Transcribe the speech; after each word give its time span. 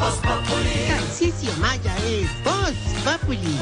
Tarcisio 0.00 1.52
Maya 1.60 1.94
es 2.06 2.26
Voz 2.42 2.72
Populi. 3.04 3.58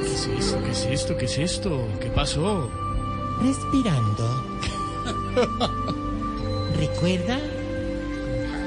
¿Qué 0.00 0.14
es 0.14 0.26
esto? 0.26 0.62
¿Qué 0.64 0.70
es 0.70 0.86
esto? 0.86 1.16
¿Qué 1.18 1.24
es 1.26 1.38
esto? 1.38 1.88
¿Qué 2.00 2.06
pasó? 2.08 2.70
Respirando. 3.42 4.42
¿Recuerda? 6.78 7.38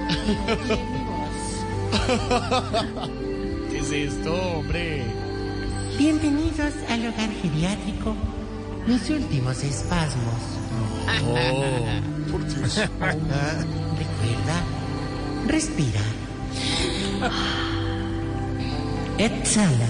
¿Qué 3.69 3.77
es 3.77 3.91
esto, 3.91 4.33
hombre? 4.33 5.03
Bienvenidos 5.99 6.73
al 6.89 7.05
hogar 7.07 7.29
geriátrico. 7.41 8.15
Mis 8.87 9.07
últimos 9.11 9.63
espasmos. 9.63 10.33
Oh, 11.27 11.53
por 12.31 12.43
Dios. 12.47 12.77
¿Recuerda? 12.99 14.63
Respira. 15.47 16.01
Exhala. 19.19 19.87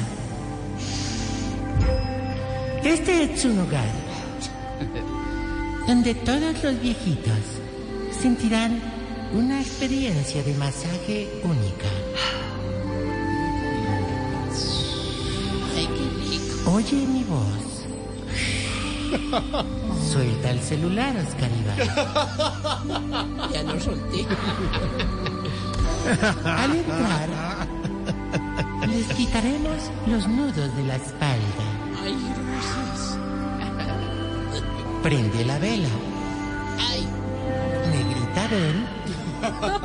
Este 2.83 3.23
es 3.23 3.45
un 3.45 3.59
hogar 3.59 3.87
donde 5.87 6.13
todos 6.13 6.61
los 6.63 6.81
viejitos 6.81 7.39
sentirán 8.21 8.88
una 9.33 9.61
experiencia 9.61 10.43
de 10.43 10.53
masaje 10.55 11.27
única. 11.43 11.87
Oye 16.65 17.07
mi 17.07 17.23
voz. 17.23 17.69
Suelta 20.11 20.51
el 20.51 20.59
celular, 20.61 21.15
Oscar 21.17 21.49
Iván. 21.61 21.77
Ya 23.51 23.63
lo 23.63 23.79
solté. 23.79 24.25
Al 26.43 26.75
entrar, 26.75 27.29
les 28.87 29.07
quitaremos 29.15 29.91
los 30.07 30.27
nudos 30.27 30.75
de 30.75 30.83
la 30.83 30.95
espalda. 30.95 31.63
Ay, 32.03 32.15
gracias. 32.29 33.17
Prende 35.03 35.45
la 35.45 35.59
vela. 35.59 35.89
Ay, 36.79 37.07
Negrita, 37.91 38.47
ven. 38.47 38.98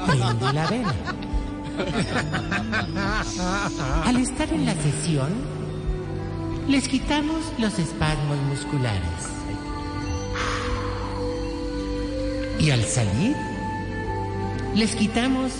Prende 0.06 0.52
la 0.52 0.66
vela. 0.66 0.94
Al 4.04 4.16
estar 4.16 4.52
en 4.52 4.66
la 4.66 4.74
sesión, 4.74 5.32
les 6.68 6.88
quitamos 6.88 7.42
los 7.58 7.78
espasmos 7.78 8.38
musculares. 8.48 9.30
Y 12.58 12.70
al 12.70 12.84
salir, 12.84 13.36
les 14.74 14.94
quitamos 14.94 15.52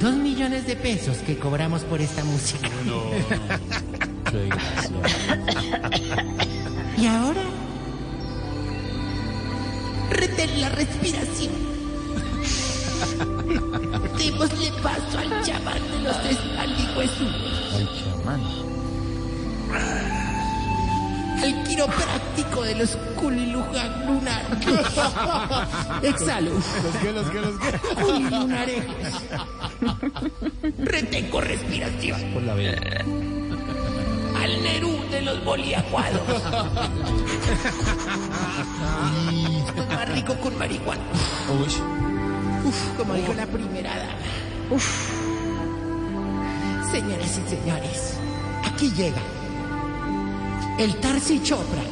dos 0.00 0.14
millones 0.14 0.66
de 0.66 0.76
pesos 0.76 1.18
que 1.18 1.38
cobramos 1.38 1.82
por 1.82 2.00
esta 2.00 2.24
música. 2.24 2.68
No. 2.84 3.02
Y 6.98 7.06
ahora, 7.06 7.42
retén 10.10 10.60
la 10.60 10.68
respiración. 10.70 11.71
Démosle 14.18 14.72
paso 14.82 15.18
al 15.18 15.42
chamán 15.44 15.82
de 15.90 15.98
los 16.00 16.16
espaldihuesudos. 16.16 17.74
Al 17.74 17.88
chamán. 17.98 18.40
Al 21.42 21.64
quiropráctico 21.64 22.62
de 22.62 22.74
los 22.76 22.96
culilujan 23.20 24.06
lunar. 24.06 24.42
Exhalo. 26.02 26.52
¿Los 26.52 26.96
qué, 27.02 27.12
los 27.12 27.30
qué, 27.30 27.40
los 27.40 27.58
qué? 27.58 27.78
Culilunarejos. 28.00 28.94
Retengo 30.78 31.40
respiración. 31.40 32.20
Por 32.32 32.42
la 32.42 32.54
vela. 32.54 33.04
Al 34.40 34.62
Nerú 34.62 35.00
de 35.10 35.22
los 35.22 35.44
boliaguados. 35.44 36.20
Esto 39.66 39.82
es 39.82 39.88
más 39.96 40.08
rico 40.10 40.34
con 40.34 40.56
marihuana. 40.58 41.02
Uf, 42.64 42.96
como 42.96 43.14
dijo 43.14 43.34
la 43.34 43.46
primera 43.46 43.90
dama. 43.96 44.12
Uf. 44.70 45.10
Señoras 46.90 47.38
y 47.38 47.48
señores, 47.48 48.14
aquí 48.64 48.90
llega 48.92 49.20
el 50.78 50.94
Tarsi 50.96 51.42
Chopra 51.42 51.82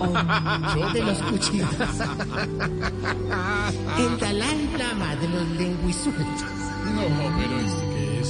de 0.92 1.00
los 1.04 1.18
cuchillos. 1.22 1.68
El 3.98 4.18
Dalai 4.18 4.68
Lama 4.76 5.14
de 5.16 5.28
los 5.28 5.48
lenguisueltos. 5.50 6.42
No, 6.94 7.02
pero 7.38 7.58
¿esto 7.60 7.84
qué 7.94 8.20
es? 8.20 8.28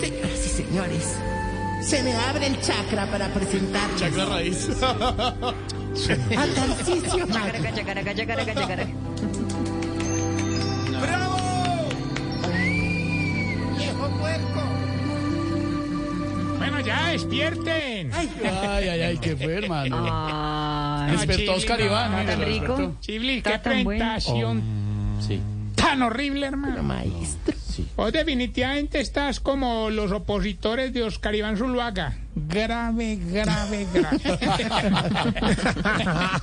Señoras 0.00 0.40
y 0.44 0.48
señores, 0.50 1.16
se 1.82 2.02
me 2.02 2.14
abre 2.14 2.46
el 2.48 2.60
chakra 2.60 3.06
para 3.10 3.32
presentarles 3.32 4.00
Chacra 4.00 4.24
raíz. 4.26 4.68
a 4.82 5.54
Tarcisio 6.54 7.26
Maya. 7.28 7.52
Ya, 16.84 17.08
despierten. 17.08 18.10
¡Ay, 18.12 18.30
Ay, 18.44 18.88
ay, 18.88 19.18
¿qué 19.18 19.36
fue, 19.36 19.54
hermano? 19.54 19.96
Ay, 20.10 21.12
Despertó 21.12 21.54
Oscar 21.54 21.80
Iván. 21.80 22.10
mira, 22.20 22.36
tan 22.36 22.44
rico. 22.44 22.96
Chibli, 23.00 23.42
qué 23.42 23.58
tan 23.58 23.84
bueno. 23.84 24.04
presentación 24.04 24.62
Sí, 25.26 25.40
tan 25.74 26.02
horrible, 26.02 26.46
hermano. 26.46 26.82
maestro! 26.82 27.54
sí. 27.70 27.86
Vos 27.96 28.12
definitivamente 28.12 29.00
estás 29.00 29.40
como 29.40 29.90
los 29.90 30.12
opositores 30.12 30.92
de 30.92 31.02
Oscar 31.02 31.34
Iván 31.34 31.56
Zuluaga. 31.56 32.16
Grave, 32.36 33.16
grave, 33.20 33.86
grave. 33.92 34.18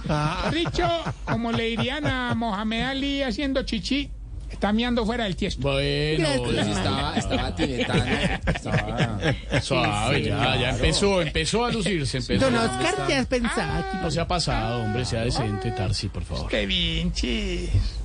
Mejor 0.07 0.53
dicho, 0.53 0.87
como 1.25 1.51
le 1.51 1.63
dirían 1.65 2.05
a 2.07 2.33
Mohamed 2.35 2.81
Ali 2.81 3.23
haciendo 3.23 3.63
chichi, 3.63 4.09
está 4.51 4.73
miando 4.73 5.05
fuera 5.05 5.23
del 5.23 5.35
tiesto. 5.35 5.61
Bueno. 5.61 6.27
Estaba, 6.27 7.15
estaba 7.15 7.55
tibetano. 7.55 8.05
Estaba. 8.45 9.19
suave, 9.61 10.23
ya, 10.23 10.55
ya 10.57 10.69
empezó, 10.71 11.21
empezó 11.21 11.65
a 11.65 11.71
lucirse, 11.71 12.17
empezó. 12.17 12.45
Don 12.45 12.55
Oscar, 12.55 13.07
¿qué 13.07 13.15
has 13.15 13.27
pensado? 13.27 13.85
No 14.01 14.11
se 14.11 14.19
ha 14.19 14.27
pasado, 14.27 14.83
hombre, 14.83 15.05
sea 15.05 15.21
decente, 15.21 15.71
Tarsi, 15.71 16.09
por 16.09 16.23
favor. 16.23 16.47
Qué 16.49 16.65
vinchis. 16.65 18.00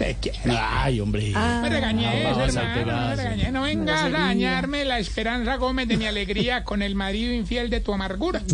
Te 0.00 0.16
quiero. 0.18 0.38
Ay, 0.58 0.98
hombre. 0.98 1.30
Me 1.30 1.68
regañé, 1.68 2.06
Ah, 2.06 2.10
a 2.10 2.14
hermano, 2.40 3.08
me 3.10 3.16
regañé. 3.16 3.52
No 3.52 3.60
vengas 3.60 4.04
a 4.04 4.08
dañarme 4.08 4.86
la 4.86 4.98
esperanza 4.98 5.56
Gómez 5.56 5.88
de 5.88 5.98
mi 5.98 6.06
alegría 6.06 6.64
con 6.64 6.80
el 6.80 6.94
marido 6.94 7.34
infiel 7.34 7.68
de 7.68 7.80
tu 7.80 7.92
amargura. 7.92 8.40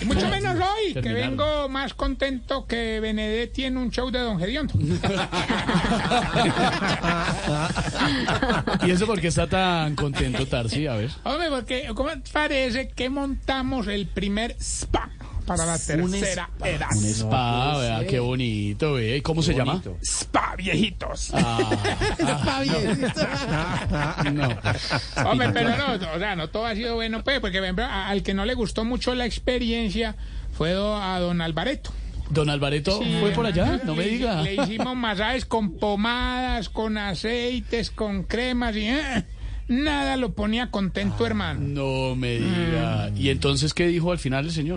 Y 0.00 0.04
mucho 0.06 0.26
menos 0.28 0.56
hoy, 0.56 0.94
que 0.94 1.12
vengo 1.12 1.68
más 1.68 1.92
contento 1.92 2.64
que 2.66 2.98
Benedetti 3.00 3.64
en 3.64 3.76
un 3.76 3.90
show 3.90 4.10
de 4.10 4.20
Don 4.20 4.38
Gediondo. 4.38 4.72
¿Y 8.86 8.90
eso 8.90 9.06
por 9.06 9.20
qué 9.20 9.28
está 9.28 9.46
tan 9.46 9.94
contento, 9.96 10.46
Tarsi? 10.46 10.86
A 10.86 10.94
ver. 10.94 11.10
Hombre, 11.24 11.48
porque 11.50 11.90
¿cómo 11.94 12.08
te 12.08 12.30
parece 12.32 12.88
que 12.88 13.10
montamos 13.10 13.86
el 13.86 14.06
primer 14.06 14.56
spa 14.58 15.10
para 15.42 15.66
la 15.66 15.78
tercera 15.78 16.50
edad? 16.64 16.88
Un 16.96 17.04
spa, 17.04 17.78
¿verdad? 17.78 18.06
Qué 18.06 18.18
bonito, 18.18 18.94
¿ve? 18.94 19.16
¿Y 19.16 19.20
¿Cómo 19.20 19.42
se 19.42 19.54
llama? 19.54 19.82
Spa, 20.02 20.54
viejitos. 20.56 21.30
Ah, 21.34 21.58
Está 22.18 22.60
bien. 22.60 23.12
no. 24.34 24.48
Hombre, 25.30 25.50
pero 25.52 25.76
no, 25.76 25.94
o 26.14 26.18
sea, 26.18 26.36
no 26.36 26.48
todo 26.48 26.66
ha 26.66 26.74
sido 26.74 26.94
bueno, 26.94 27.22
pues, 27.24 27.40
porque 27.40 27.58
al 27.58 28.22
que 28.22 28.34
no 28.34 28.44
le 28.44 28.54
gustó 28.54 28.84
mucho 28.84 29.14
la 29.14 29.26
experiencia 29.26 30.16
fue 30.52 30.72
a 30.72 31.18
don 31.18 31.40
Alvareto. 31.40 31.92
Don 32.30 32.48
Alvareto 32.48 32.98
Sí, 33.02 33.16
fue 33.20 33.30
por 33.30 33.44
allá, 33.44 33.80
no 33.84 33.94
me 33.94 34.04
diga. 34.04 34.42
Le 34.42 34.54
hicimos 34.54 34.96
masajes 34.96 35.44
con 35.44 35.72
pomadas, 35.76 36.68
con 36.70 36.96
aceites, 36.96 37.90
con 37.90 38.22
cremas 38.22 38.74
y 38.74 38.86
eh, 38.86 39.24
nada 39.68 40.16
lo 40.16 40.32
ponía 40.32 40.70
contento, 40.70 41.26
hermano. 41.26 41.60
No 41.60 42.16
me 42.16 42.38
diga. 42.38 43.10
¿Y 43.14 43.28
entonces 43.28 43.74
qué 43.74 43.86
dijo 43.86 44.12
al 44.12 44.18
final 44.18 44.46
el 44.46 44.52
señor? 44.52 44.76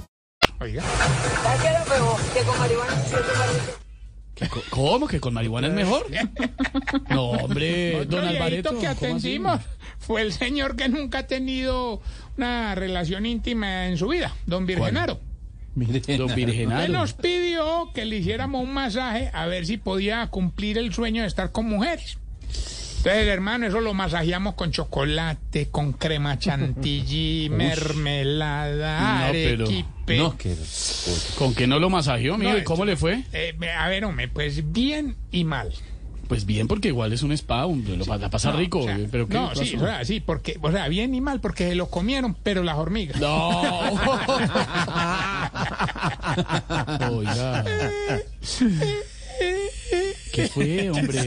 Oiga, 0.61 0.83
¿Qué 4.35 4.47
co- 4.47 4.61
¿Cómo? 4.69 5.07
¿Que 5.07 5.19
con 5.19 5.33
marihuana 5.33 5.67
es 5.67 5.73
mejor? 5.73 6.05
No, 7.09 7.31
hombre, 7.31 7.95
otro 8.01 8.17
don 8.19 8.27
Alvareto. 8.27 8.79
que 8.79 8.87
atendimos 8.87 9.59
fue 9.99 10.21
el 10.21 10.31
señor 10.33 10.75
que 10.75 10.87
nunca 10.87 11.19
ha 11.19 11.27
tenido 11.27 12.01
una 12.37 12.75
relación 12.75 13.25
íntima 13.25 13.87
en 13.87 13.97
su 13.97 14.07
vida, 14.07 14.33
don 14.45 14.65
Virgenaro. 14.65 15.19
Don 15.75 15.89
Él 16.29 16.35
Virgenaro. 16.35 16.91
nos 16.93 17.13
pidió 17.13 17.91
que 17.93 18.05
le 18.05 18.17
hiciéramos 18.17 18.63
un 18.63 18.73
masaje 18.73 19.29
a 19.33 19.45
ver 19.47 19.65
si 19.65 19.77
podía 19.77 20.27
cumplir 20.27 20.77
el 20.77 20.93
sueño 20.93 21.21
de 21.21 21.27
estar 21.27 21.51
con 21.51 21.65
mujeres. 21.67 22.17
Entonces, 23.03 23.27
hermano, 23.27 23.65
eso 23.65 23.81
lo 23.81 23.95
masajeamos 23.95 24.53
con 24.53 24.71
chocolate, 24.71 25.69
con 25.69 25.93
crema 25.93 26.37
chantilly, 26.37 27.49
mermelada, 27.51 29.25
No, 29.27 29.31
pero- 29.31 29.65
arequipe. 29.65 30.17
No, 30.17 30.37
que 30.37 30.55
¿Con 31.37 31.55
qué 31.55 31.65
no 31.67 31.79
lo 31.79 31.89
masajeó, 31.89 32.35
amigo? 32.35 32.51
No, 32.51 32.57
¿Y 32.59 32.63
cómo 32.63 32.85
le 32.85 32.95
fue? 32.97 33.23
Eh, 33.33 33.55
a 33.77 33.87
ver, 33.87 34.05
hombre, 34.05 34.27
pues 34.27 34.71
bien 34.71 35.15
y 35.31 35.43
mal. 35.45 35.73
Pues 36.27 36.45
bien, 36.45 36.67
porque 36.67 36.89
igual 36.89 37.11
es 37.11 37.23
un 37.23 37.31
spa, 37.33 37.65
un- 37.65 37.83
lo 37.97 38.05
la 38.17 38.29
pasa 38.29 38.51
No, 38.51 38.57
rico. 38.57 38.79
o 38.79 38.83
sea, 38.83 38.99
pero 39.11 39.27
¿qué 39.27 39.33
no, 39.33 39.53
sí, 39.55 39.75
o 39.75 39.79
sea, 39.79 40.05
sí, 40.05 40.19
porque, 40.19 40.57
o 40.61 40.71
sea, 40.71 40.87
bien 40.87 41.13
y 41.15 41.21
mal, 41.21 41.39
porque 41.41 41.69
se 41.69 41.75
lo 41.75 41.89
comieron, 41.89 42.35
pero 42.35 42.61
las 42.63 42.77
hormigas. 42.77 43.19
No. 43.19 43.49
Oiga. 47.11 47.65
¿Qué 50.31 50.47
fue, 50.47 50.89
hombre? 50.91 51.19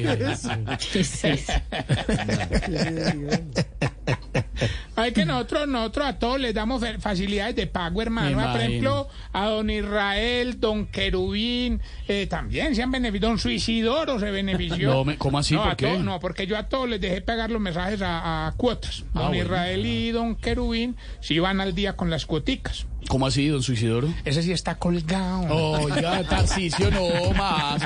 Hay 4.96 5.12
que 5.12 5.24
nosotros, 5.24 5.68
nosotros 5.68 6.06
a 6.06 6.18
todos 6.18 6.40
les 6.40 6.54
damos 6.54 6.82
facilidades 7.00 7.56
de 7.56 7.66
pago, 7.66 8.00
hermano. 8.02 8.36
Me 8.36 8.46
Por 8.46 8.60
ejemplo, 8.60 9.08
a 9.32 9.46
don 9.46 9.70
Israel, 9.70 10.60
don 10.60 10.86
Querubín, 10.86 11.80
eh, 12.08 12.26
también 12.26 12.74
se 12.74 12.82
han 12.82 12.90
beneficiado. 12.90 13.28
Don 13.30 13.38
Suicidoro 13.38 14.18
se 14.18 14.30
benefició. 14.30 14.92
No, 14.92 15.04
me- 15.04 15.16
¿cómo 15.16 15.38
así? 15.38 15.54
No, 15.54 15.62
¿Por 15.62 15.72
a 15.72 15.76
qué? 15.76 15.86
todos- 15.86 16.04
no, 16.04 16.20
porque 16.20 16.46
yo 16.46 16.56
a 16.58 16.68
todos 16.68 16.88
les 16.88 17.00
dejé 17.00 17.20
pagar 17.20 17.50
los 17.50 17.60
mensajes 17.60 18.02
a, 18.02 18.46
a 18.48 18.52
cuotas. 18.52 19.04
Ah, 19.14 19.20
Don 19.20 19.28
bueno. 19.28 19.44
Israel 19.44 19.86
y 19.86 20.10
don 20.10 20.36
Querubín 20.36 20.96
si 21.20 21.38
van 21.38 21.60
al 21.60 21.74
día 21.74 21.96
con 21.96 22.10
las 22.10 22.26
cuoticas. 22.26 22.86
¿Cómo 23.08 23.26
así, 23.26 23.48
don 23.48 23.62
Suicidoro? 23.62 24.12
Ese 24.24 24.42
sí 24.42 24.50
está 24.52 24.76
colgado. 24.76 25.42
Oiga, 25.54 26.22
Tarcicio, 26.24 26.90
no 26.90 27.32
más. 27.34 27.82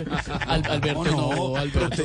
Al- 0.47 0.65
Alberto, 0.71 1.05
no, 1.05 1.57
Alberto. 1.57 2.03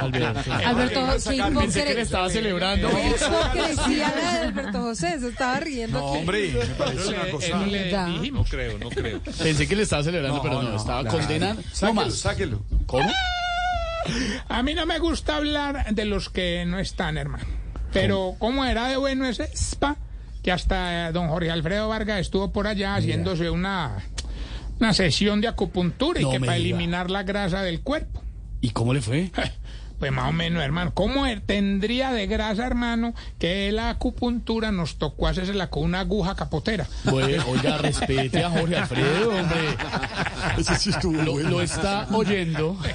Alberto. 0.00 0.50
Alberto, 0.64 1.00
qué 1.30 1.42
Pensé 1.60 1.84
que 1.84 1.94
le 1.94 2.00
estaba 2.00 2.28
celebrando. 2.30 2.88
hipocresía 2.88 4.14
la 4.16 4.32
de 4.32 4.38
Alberto 4.48 4.80
José, 4.82 5.20
se 5.20 5.28
estaba 5.28 5.60
riendo 5.60 5.98
aquí. 5.98 6.18
Hombre, 6.18 6.52
me 6.52 6.74
parece 6.74 7.08
una 7.08 7.30
cosa. 7.30 8.06
dijimos. 8.08 8.48
creo, 8.50 8.78
no 8.78 8.88
creo. 8.88 9.20
Pensé 9.20 9.68
que 9.68 9.76
le 9.76 9.82
estaba 9.82 10.02
celebrando, 10.02 10.42
pero 10.42 10.62
no, 10.62 10.76
estaba 10.76 11.04
condenando. 11.04 11.62
No 11.62 11.68
Sáquelo, 11.72 11.94
más. 11.94 12.14
sáquelo. 12.14 12.62
¿Cómo? 12.86 13.10
A 14.48 14.62
mí 14.62 14.74
no 14.74 14.86
me 14.86 14.98
gusta 14.98 15.36
hablar 15.36 15.94
de 15.94 16.04
los 16.04 16.28
que 16.30 16.64
no 16.66 16.78
están, 16.78 17.16
hermano. 17.18 17.44
Pero 17.92 18.34
cómo 18.38 18.64
era 18.64 18.88
de 18.88 18.96
bueno 18.96 19.24
ese 19.26 19.44
spa, 19.54 19.96
que 20.44 20.52
hasta 20.52 21.08
eh, 21.08 21.12
don 21.12 21.28
Jorge 21.28 21.50
Alfredo 21.50 21.88
Vargas 21.88 22.20
estuvo 22.20 22.52
por 22.52 22.66
allá 22.66 22.94
haciéndose 22.96 23.48
una, 23.48 24.04
una 24.78 24.92
sesión 24.92 25.40
de 25.40 25.48
acupuntura 25.48 26.20
y 26.20 26.24
que 26.30 26.38
para 26.38 26.52
diga. 26.52 26.56
eliminar 26.56 27.10
la 27.10 27.22
grasa 27.22 27.62
del 27.62 27.80
cuerpo. 27.80 28.22
¿Y 28.60 28.70
cómo 28.70 28.92
le 28.94 29.00
fue? 29.00 29.32
Pues 29.98 30.10
más 30.12 30.28
o 30.28 30.32
menos, 30.32 30.62
hermano. 30.62 30.92
¿Cómo 30.92 31.26
er- 31.26 31.40
tendría 31.46 32.12
de 32.12 32.26
grasa, 32.26 32.66
hermano, 32.66 33.14
que 33.38 33.70
la 33.72 33.90
acupuntura 33.90 34.72
nos 34.72 34.96
tocó 34.98 35.28
hacérsela 35.28 35.70
con 35.70 35.84
una 35.84 36.00
aguja 36.00 36.34
capotera? 36.34 36.86
Bueno, 37.04 37.42
oiga, 37.48 37.78
respete 37.78 38.42
a 38.44 38.50
Jorge 38.50 38.76
Alfredo, 38.76 39.30
hombre. 39.30 39.58
Ese 40.58 40.74
sí 40.76 40.90
estuvo 40.90 41.22
Lo, 41.22 41.32
bueno. 41.32 41.50
lo 41.50 41.60
está 41.62 42.06
oyendo. 42.12 42.76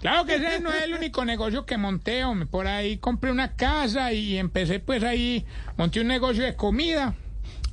Claro 0.00 0.24
que 0.26 0.36
ese 0.36 0.60
no 0.60 0.70
es 0.70 0.82
el 0.84 0.94
único 0.94 1.24
negocio 1.24 1.66
que 1.66 1.76
monté, 1.76 2.24
hombre. 2.24 2.46
Por 2.46 2.66
ahí 2.66 2.98
compré 2.98 3.30
una 3.30 3.52
casa 3.54 4.12
y 4.12 4.38
empecé 4.38 4.80
pues 4.80 5.02
ahí, 5.02 5.44
monté 5.76 6.00
un 6.00 6.06
negocio 6.08 6.44
de 6.44 6.54
comida. 6.56 7.14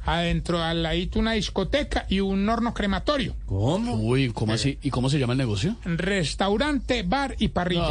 Adentro, 0.06 0.62
al 0.62 0.84
ladito 0.84 1.20
una 1.20 1.32
discoteca 1.34 2.06
y 2.10 2.20
un 2.20 2.48
horno 2.50 2.74
crematorio. 2.74 3.36
¿Cómo? 3.46 3.94
Uy, 3.96 4.32
¿cómo 4.34 4.54
así? 4.54 4.78
¿Y 4.82 4.90
cómo 4.90 5.10
se 5.10 5.18
llama 5.20 5.34
el 5.34 5.40
negocio? 5.40 5.76
Restaurante, 5.86 7.04
bar 7.04 7.36
y 7.40 7.48
parrilla. 7.50 7.82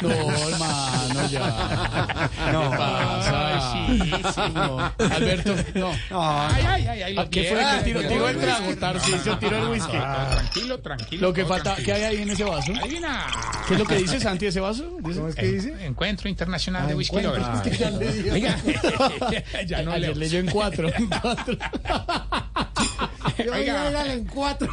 No, 0.00 0.10
hermano, 0.48 1.28
ya. 1.30 2.30
No. 2.52 2.70
¿Qué 2.70 2.76
pasa? 2.76 3.71
Alberto, 5.10 5.54
no. 5.74 5.92
Ay, 6.10 6.64
ay, 6.66 6.86
ay, 6.86 7.02
ay, 7.02 7.14
lo 7.14 7.20
¿A 7.22 7.30
¿Qué 7.30 7.44
fue? 7.44 7.58
¿Qué 7.58 7.84
tiró, 7.84 8.00
tiró 8.00 8.28
el 8.28 8.36
trago? 8.38 8.76
Tarcisio 8.76 9.38
tiró 9.38 9.56
el 9.58 9.68
whisky. 9.68 9.96
No, 9.96 10.02
tranquilo, 10.02 10.78
tranquilo. 10.80 11.28
Lo 11.28 11.32
que 11.32 11.44
falta. 11.44 11.76
¿qué 11.76 11.92
hay 11.92 12.02
ahí 12.02 12.22
en 12.22 12.30
ese 12.30 12.44
vaso? 12.44 12.72
Adivina. 12.80 13.26
¿Qué 13.66 13.74
es 13.74 13.80
lo 13.80 13.86
que 13.86 13.96
dice 13.96 14.20
Santi 14.20 14.46
de 14.46 14.50
ese 14.50 14.60
vaso? 14.60 14.84
¿Cómo 15.02 15.28
es 15.28 15.34
que 15.34 15.46
dice? 15.46 15.74
Encuentro 15.84 16.28
Internacional 16.28 16.88
de 16.88 16.94
Whisky. 16.94 17.20
Lovers. 17.20 17.60
Que 17.62 17.70
ya. 17.76 17.90
Oiga, 18.32 19.82
no 19.84 19.96
leo. 19.96 20.14
leyó 20.14 20.38
en 20.38 20.46
cuatro. 20.46 20.88
en 20.94 21.08
cuatro. 21.08 21.56
Oiga, 23.52 24.12
en 24.12 24.24
cuatro. 24.24 24.68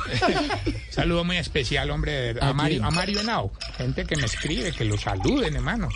saludo 0.89 1.23
muy 1.23 1.37
especial, 1.37 1.89
hombre, 1.91 2.11
de 2.11 2.21
verdad, 2.33 2.43
¿A 2.43 2.49
a 2.49 2.53
Mario, 2.53 2.85
a 2.85 2.91
Mario 2.91 3.19
Henao. 3.21 3.51
Gente 3.77 4.05
que 4.05 4.15
me 4.15 4.25
escribe, 4.25 4.71
que 4.71 4.85
lo 4.85 4.97
saluden, 4.97 5.55
hermano. 5.55 5.89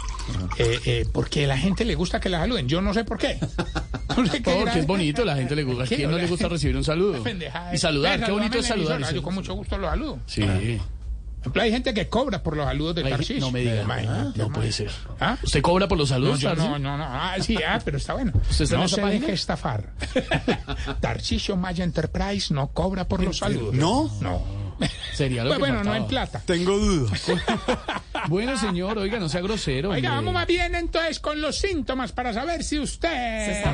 Eh, 0.58 0.80
eh, 0.86 1.06
porque 1.12 1.46
a 1.46 1.48
la 1.48 1.58
gente 1.58 1.86
le 1.86 1.96
gusta 1.96 2.20
que 2.20 2.30
la 2.30 2.40
saluden. 2.40 2.68
Yo 2.68 2.82
no 2.82 2.94
sé 2.94 3.04
por 3.04 3.18
qué. 3.18 3.38
No 4.16 4.28
sé 4.28 4.44
qué 4.44 4.52
Porque 4.52 4.78
es 4.78 4.86
bonito, 4.86 5.26
la 5.26 5.36
gente 5.36 5.56
le 5.56 5.64
gusta. 5.64 5.86
¿A 5.86 5.88
quién 5.88 6.12
no 6.12 6.18
le 6.18 6.28
gusta 6.28 6.48
recibir 6.48 6.78
un 6.78 6.84
saludo? 6.84 7.24
Y 7.74 7.78
saludar, 7.78 8.24
qué 8.24 8.32
bonito 8.32 8.60
es 8.60 8.68
saludar. 8.68 9.14
Yo 9.14 9.24
con 9.24 9.34
mucho 9.34 9.56
gusto 9.56 9.78
lo 9.78 9.90
saludo. 9.90 10.20
Sí. 10.28 10.46
Hay 11.60 11.72
gente 11.72 11.94
que 11.94 12.10
cobra 12.10 12.42
por 12.44 12.56
los 12.58 12.66
saludos 12.66 12.96
de 12.96 13.04
Ay, 13.04 13.12
Tarcisio. 13.12 13.40
No 13.40 13.52
me 13.52 13.62
diga. 13.62 13.82
Imagínate, 13.84 14.38
No 14.40 14.50
puede 14.50 14.72
ser. 14.72 14.92
¿Ah? 15.20 15.38
¿Usted 15.44 15.62
cobra 15.62 15.88
por 15.88 15.98
los 15.98 16.10
No, 16.10 16.16
saludos, 16.16 16.40
yo 16.40 16.50
Tarcisio? 16.50 16.72
no, 16.72 16.80
no, 16.80 16.98
no. 16.98 17.04
Ah, 17.08 17.36
sí, 17.42 17.58
ah, 17.68 17.80
pero 17.84 17.98
está 17.98 18.14
bueno. 18.14 18.32
¿Usted 18.50 18.64
está 18.66 18.76
en 18.76 18.80
no 18.82 18.86
esa 18.86 18.96
se 18.96 19.02
página? 19.02 19.20
deje 19.22 19.34
estafar. 19.34 19.90
Tarcisio 21.02 21.56
Maya 21.58 21.84
Enterprise 21.84 22.54
no 22.54 22.68
cobra 22.68 23.08
por 23.08 23.24
los 23.24 23.38
saludos. 23.38 23.74
¿No? 23.74 24.12
No. 24.22 24.42
Sería 25.14 25.44
lo 25.44 25.50
Pues 25.52 25.58
que 25.58 25.72
bueno, 25.72 25.84
no 25.84 25.96
en 25.96 26.08
plata. 26.08 26.42
Tengo 26.46 26.78
dudas. 26.78 27.22
Bueno, 28.30 28.58
señor, 28.58 28.98
oiga, 29.00 29.20
no 29.20 29.28
sea 29.28 29.42
grosero. 29.42 29.90
Oiga, 29.90 30.12
hombre. 30.12 30.16
vamos 30.16 30.34
más 30.34 30.48
bien 30.48 30.76
entonces 30.76 31.20
con 31.20 31.42
los 31.42 31.58
síntomas 31.58 32.14
para 32.14 32.32
saber 32.34 32.64
si 32.64 32.80
usted... 32.80 33.10
Se 33.46 33.52
está 33.58 33.74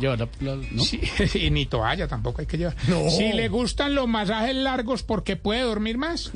llevar 0.00 0.18
la... 0.18 0.28
la- 0.56 0.62
¿no? 0.70 0.82
Si- 0.82 1.00
y 1.34 1.50
ni 1.50 1.66
toalla 1.66 2.08
tampoco 2.08 2.40
hay 2.40 2.46
que 2.46 2.58
llevar. 2.58 2.76
Si 3.10 3.32
le 3.32 3.48
gustan 3.48 3.94
los 3.94 4.08
masajes 4.08 4.54
largos 4.56 5.02
porque 5.02 5.36
puede 5.36 5.62
dormir 5.62 5.98
más. 5.98 6.32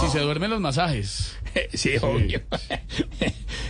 Si 0.00 0.10
se 0.10 0.20
duermen 0.20 0.50
los 0.50 0.60
masajes. 0.60 1.36
Sí, 1.72 1.90
obvio. 2.02 2.42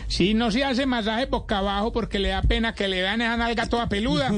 Si 0.08 0.32
no 0.32 0.50
se 0.50 0.64
hace 0.64 0.86
masaje 0.86 1.26
boca 1.26 1.58
abajo 1.58 1.92
porque 1.92 2.18
le 2.18 2.28
da 2.30 2.40
pena 2.40 2.72
que 2.74 2.88
le 2.88 3.02
vean 3.02 3.20
esa 3.20 3.36
nalga 3.36 3.66
toda 3.68 3.88
peluda. 3.88 4.30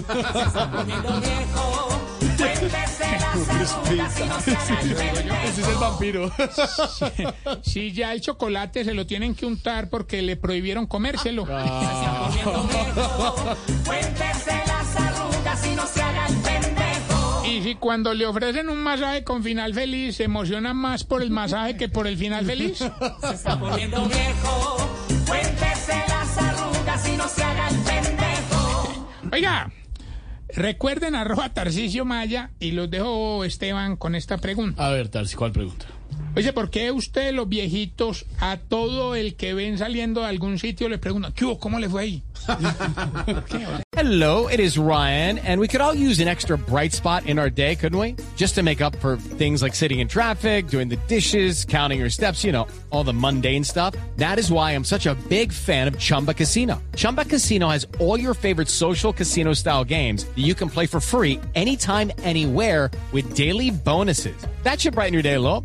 Ese 5.44 5.60
es 5.60 5.68
el 5.68 5.74
vampiro. 5.76 6.30
Si 7.62 7.92
ya 7.92 8.12
el 8.12 8.20
chocolate 8.20 8.84
se 8.84 8.94
lo 8.94 9.06
tienen 9.06 9.34
que 9.34 9.46
untar 9.46 9.88
porque 9.88 10.22
le 10.22 10.36
prohibieron 10.36 10.86
comérselo. 10.86 11.46
Y 17.46 17.62
si 17.62 17.74
cuando 17.76 18.14
le 18.14 18.26
ofrecen 18.26 18.68
un 18.68 18.82
masaje 18.82 19.24
con 19.24 19.42
final 19.42 19.72
feliz, 19.74 20.16
se 20.16 20.24
emociona 20.24 20.74
más 20.74 21.04
por 21.04 21.22
el 21.22 21.30
masaje 21.30 21.76
que 21.76 21.88
por 21.88 22.06
el 22.06 22.16
final 22.16 22.44
feliz. 22.44 22.80
Oiga, 29.32 29.70
recuerden 30.56 31.14
arroba 31.14 31.50
Tarcicio 31.50 32.04
Maya 32.04 32.50
y 32.58 32.72
los 32.72 32.90
dejo, 32.90 33.44
Esteban, 33.44 33.96
con 33.96 34.14
esta 34.14 34.38
pregunta. 34.38 34.84
A 34.84 34.90
ver, 34.90 35.08
Tarsi, 35.08 35.36
¿cuál 35.36 35.52
pregunta? 35.52 35.86
Oye, 36.36 36.52
¿por 36.52 36.68
qué 36.68 36.92
usted, 36.92 37.32
los 37.32 37.48
viejitos, 37.48 38.26
a 38.40 38.58
todo 38.58 39.14
el 39.14 39.36
que 39.36 39.54
ven 39.54 39.78
saliendo 39.78 40.20
de 40.20 40.26
algún 40.26 40.58
sitio 40.58 40.88
le 40.88 40.98
preguntan. 40.98 41.32
¿Cómo 41.58 41.78
le 41.78 41.88
fue 41.88 42.02
ahí? 42.02 42.22
Hello, 43.96 44.46
it 44.46 44.60
is 44.60 44.76
Ryan, 44.76 45.38
and 45.38 45.58
we 45.58 45.66
could 45.66 45.80
all 45.80 45.94
use 45.94 46.20
an 46.20 46.28
extra 46.28 46.58
bright 46.58 46.92
spot 46.92 47.24
in 47.24 47.38
our 47.38 47.48
day, 47.48 47.74
couldn't 47.74 47.98
we? 47.98 48.14
Just 48.36 48.54
to 48.56 48.62
make 48.62 48.82
up 48.82 48.94
for 48.96 49.16
things 49.16 49.62
like 49.62 49.74
sitting 49.74 50.00
in 50.00 50.08
traffic, 50.08 50.68
doing 50.68 50.88
the 50.88 50.98
dishes, 51.08 51.64
counting 51.64 51.98
your 51.98 52.10
steps, 52.10 52.44
you 52.44 52.52
know, 52.52 52.68
all 52.90 53.02
the 53.02 53.14
mundane 53.14 53.64
stuff. 53.64 53.94
That 54.18 54.38
is 54.38 54.52
why 54.52 54.72
I'm 54.72 54.84
such 54.84 55.06
a 55.06 55.14
big 55.30 55.50
fan 55.50 55.88
of 55.88 55.98
Chumba 55.98 56.34
Casino. 56.34 56.82
Chumba 56.94 57.24
Casino 57.24 57.70
has 57.70 57.86
all 57.98 58.20
your 58.20 58.34
favorite 58.34 58.68
social 58.68 59.14
casino 59.14 59.54
style 59.54 59.82
games 59.82 60.24
that 60.24 60.44
you 60.44 60.54
can 60.54 60.68
play 60.68 60.84
for 60.84 61.00
free 61.00 61.40
anytime, 61.54 62.12
anywhere 62.18 62.90
with 63.12 63.34
daily 63.34 63.70
bonuses. 63.70 64.36
That 64.62 64.78
should 64.78 64.94
brighten 64.94 65.14
your 65.14 65.22
day 65.22 65.34
a 65.34 65.40
little. 65.40 65.64